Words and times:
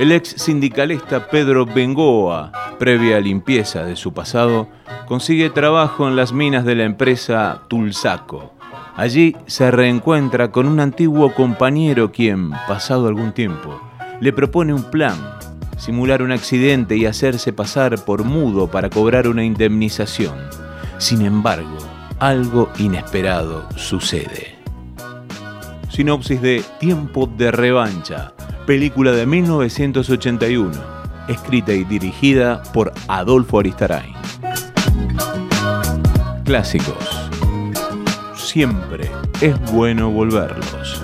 El 0.00 0.12
ex 0.12 0.30
sindicalista 0.30 1.28
Pedro 1.28 1.66
Bengoa, 1.66 2.50
previa 2.78 3.20
limpieza 3.20 3.84
de 3.84 3.96
su 3.96 4.14
pasado, 4.14 4.66
consigue 5.06 5.50
trabajo 5.50 6.08
en 6.08 6.16
las 6.16 6.32
minas 6.32 6.64
de 6.64 6.74
la 6.74 6.84
empresa 6.84 7.64
Tulsaco. 7.68 8.54
Allí 8.96 9.36
se 9.46 9.70
reencuentra 9.70 10.50
con 10.50 10.66
un 10.66 10.80
antiguo 10.80 11.34
compañero 11.34 12.12
quien, 12.12 12.50
pasado 12.66 13.08
algún 13.08 13.32
tiempo, 13.32 13.78
le 14.20 14.32
propone 14.32 14.72
un 14.72 14.84
plan, 14.84 15.18
simular 15.76 16.22
un 16.22 16.32
accidente 16.32 16.96
y 16.96 17.04
hacerse 17.04 17.52
pasar 17.52 18.02
por 18.04 18.24
mudo 18.24 18.70
para 18.70 18.88
cobrar 18.88 19.28
una 19.28 19.44
indemnización. 19.44 20.34
Sin 20.96 21.20
embargo, 21.20 21.76
algo 22.20 22.70
inesperado 22.78 23.66
sucede. 23.76 24.56
Sinopsis 25.88 26.40
de 26.40 26.62
Tiempo 26.78 27.26
de 27.26 27.50
Revancha, 27.50 28.32
película 28.66 29.10
de 29.12 29.26
1981, 29.26 30.70
escrita 31.28 31.72
y 31.72 31.84
dirigida 31.84 32.62
por 32.74 32.92
Adolfo 33.08 33.58
Aristarain. 33.58 34.14
Clásicos. 36.44 37.30
Siempre 38.34 39.10
es 39.40 39.58
bueno 39.72 40.10
volverlos. 40.10 41.02